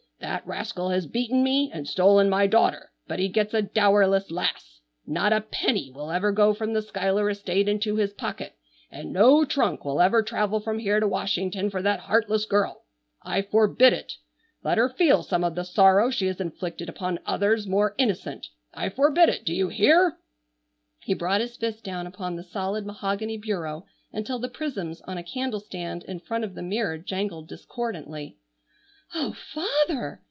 That 0.21 0.45
rascal 0.45 0.91
has 0.91 1.07
beaten 1.07 1.43
me 1.43 1.71
and 1.73 1.87
stolen 1.87 2.29
my 2.29 2.45
daughter, 2.45 2.91
but 3.07 3.17
he 3.17 3.27
gets 3.27 3.55
a 3.55 3.63
dowerless 3.63 4.29
lass. 4.29 4.79
Not 5.07 5.33
a 5.33 5.41
penny 5.41 5.89
will 5.89 6.11
ever 6.11 6.31
go 6.31 6.53
from 6.53 6.73
the 6.73 6.83
Schuyler 6.83 7.27
estate 7.27 7.67
into 7.67 7.95
his 7.95 8.13
pocket, 8.13 8.55
and 8.91 9.11
no 9.11 9.43
trunk 9.45 9.83
will 9.83 9.99
ever 9.99 10.21
travel 10.21 10.59
from 10.59 10.77
here 10.77 10.99
to 10.99 11.07
Washington 11.07 11.71
for 11.71 11.81
that 11.81 12.01
heartless 12.01 12.45
girl. 12.45 12.83
I 13.23 13.41
forbid 13.41 13.93
it. 13.93 14.13
Let 14.63 14.77
her 14.77 14.89
feel 14.89 15.23
some 15.23 15.43
of 15.43 15.55
the 15.55 15.63
sorrow 15.63 16.11
she 16.11 16.27
has 16.27 16.39
inflicted 16.39 16.87
upon 16.87 17.17
others 17.25 17.65
more 17.65 17.95
innocent. 17.97 18.45
I 18.75 18.89
forbid 18.89 19.27
it, 19.27 19.43
do 19.43 19.55
you 19.55 19.69
hear?" 19.69 20.19
He 20.99 21.15
brought 21.15 21.41
his 21.41 21.57
fist 21.57 21.83
down 21.83 22.05
upon 22.05 22.35
the 22.35 22.43
solid 22.43 22.85
mahogany 22.85 23.37
bureau 23.37 23.85
until 24.13 24.37
the 24.37 24.49
prisms 24.49 25.01
on 25.01 25.17
a 25.17 25.23
candle 25.23 25.59
stand 25.59 26.03
in 26.03 26.19
front 26.19 26.43
of 26.43 26.53
the 26.53 26.61
mirror 26.61 26.99
jangled 26.99 27.47
discordantly. 27.47 28.37
"Oh, 29.13 29.33
father!" 29.33 30.19